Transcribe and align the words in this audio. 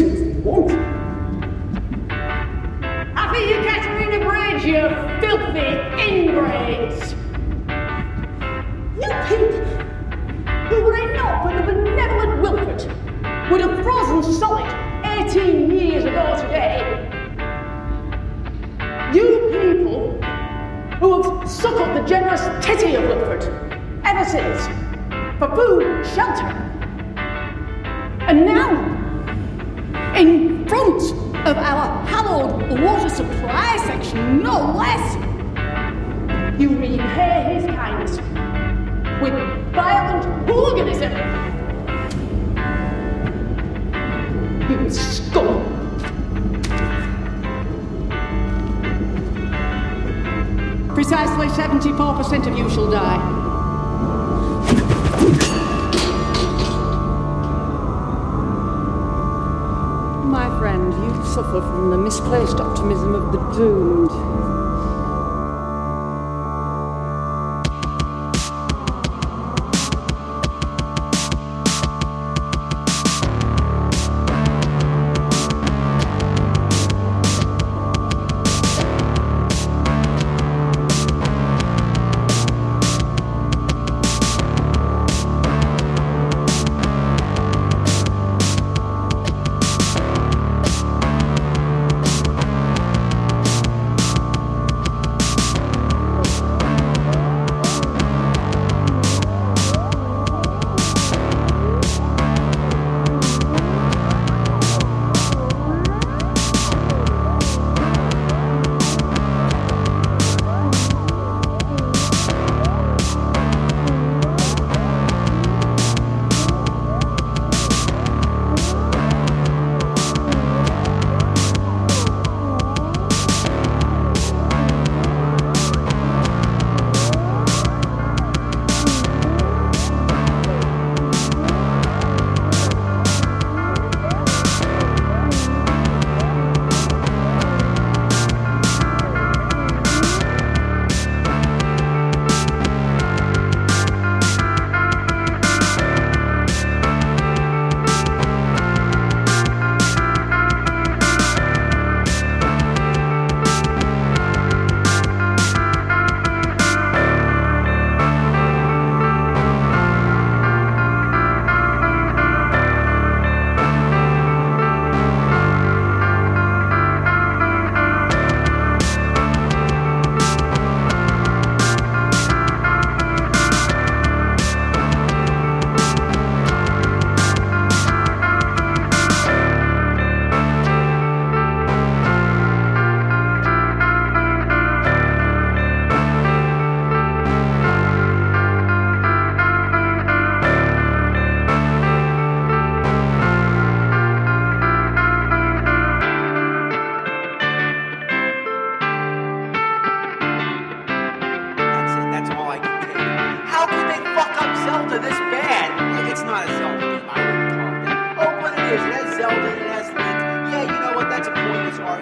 ratings 0.00 0.20
they 0.20 0.40
want. 0.40 0.70
Happy 3.14 3.52
Ekaterina 3.54 4.24
Bridge, 4.24 4.64
you 4.64 4.88
filthy 5.20 5.70
ingrates! 6.02 7.14
You 8.96 9.10
people, 9.28 9.64
who 10.68 10.82
were 10.84 10.96
it 10.96 11.16
not 11.16 11.42
for 11.42 11.56
the 11.56 11.62
benevolent 11.62 12.42
Wilford, 12.42 13.50
would 13.50 13.60
have 13.60 13.82
frozen 13.82 14.32
solid 14.32 14.66
18 15.04 15.70
years 15.70 16.04
ago 16.04 16.36
today. 16.40 17.06
You 19.12 19.48
people 19.50 20.22
who 20.98 21.22
have 21.22 21.50
suckled 21.50 21.96
the 21.96 22.06
generous 22.06 22.42
titty 22.64 22.94
of 22.94 23.04
Wilford 23.04 23.44
ever 24.04 24.24
since 24.24 24.66
for 25.38 25.54
food, 25.56 26.06
shelter, 26.06 26.46
and 28.28 28.46
now, 28.46 28.99
in 30.20 30.68
front 30.68 31.02
of 31.46 31.56
our 31.56 32.04
hallowed 32.06 32.78
water 32.78 33.08
supply 33.08 33.78
section, 33.86 34.42
no 34.42 34.72
less, 34.76 35.14
you 36.60 36.68
repay 36.76 37.54
his 37.54 37.64
kindness 37.64 38.18
with 39.22 39.32
violent 39.72 40.46
hooliganism. 40.46 41.10
You 44.70 44.90
scum! 44.90 45.64
Precisely 50.94 51.46
74% 51.46 52.46
of 52.46 52.58
you 52.58 52.68
shall 52.68 52.90
die. 52.90 53.39
Suffer 61.42 61.62
from 61.62 61.88
the 61.88 61.96
misplaced 61.96 62.60
optimism 62.60 63.14
of 63.14 63.32
the 63.32 63.38
doomed. 63.56 64.59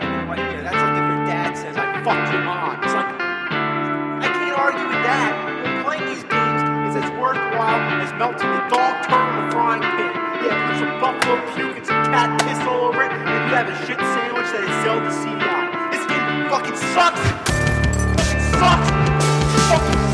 That's 0.00 0.76
like 0.76 0.96
if 0.98 1.06
your 1.08 1.22
dad 1.26 1.56
says, 1.56 1.76
"I 1.76 1.86
fucked 2.02 2.32
your 2.32 2.42
mom." 2.42 2.82
It's 2.82 2.94
like 2.94 3.08
I 3.08 4.28
can't 4.28 4.56
argue 4.58 4.86
with 4.86 5.02
that. 5.02 5.32
But 5.64 5.84
playing 5.84 6.06
these 6.06 6.24
games 6.24 6.62
is 6.90 7.02
as 7.02 7.10
worthwhile 7.18 7.80
as 8.02 8.12
melting 8.14 8.50
the 8.50 8.62
dog 8.68 8.94
turd 9.06 9.26
in 9.28 9.34
the 9.38 9.50
frying 9.52 9.82
pan. 9.82 10.12
Yeah, 10.44 10.56
put 10.68 10.76
some 10.78 10.94
buffalo 11.00 11.36
puke 11.54 11.76
and 11.76 11.86
some 11.86 12.02
cat 12.12 12.28
piss 12.42 12.60
all 12.66 12.88
over 12.88 13.02
it, 13.02 13.10
and 13.12 13.20
you 13.22 13.54
have 13.54 13.68
a 13.68 13.76
shit 13.86 13.98
sandwich 13.98 14.48
that 14.54 14.62
is 14.64 14.74
Zelda 14.84 15.10
CD-i. 15.10 15.90
This 15.90 16.04
game 16.06 16.48
fucking 16.48 16.78
sucks. 16.94 17.20
Fucking 18.16 18.42
sucks. 18.56 18.88
Fucking 19.70 19.92
sucks. 19.98 20.07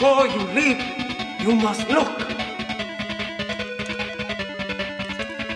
Before 0.00 0.26
you 0.28 0.42
leap, 0.54 0.80
you 1.42 1.54
must 1.54 1.86
look. 1.90 2.08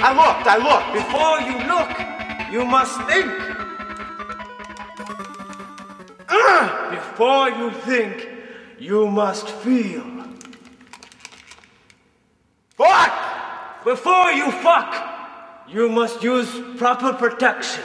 I 0.00 0.14
looked, 0.16 0.46
I 0.46 0.56
looked. 0.56 0.92
Before 0.96 1.40
you 1.44 1.56
look, 1.68 1.92
you 2.50 2.64
must 2.64 2.96
think. 3.02 3.30
Ah! 6.30 6.88
Before 6.90 7.50
you 7.50 7.70
think, 7.82 8.30
you 8.78 9.06
must 9.08 9.46
feel. 9.46 10.06
Fuck! 12.78 13.84
Before 13.84 14.32
you 14.32 14.50
fuck, 14.52 15.68
you 15.68 15.90
must 15.90 16.22
use 16.22 16.48
proper 16.78 17.12
protection. 17.12 17.84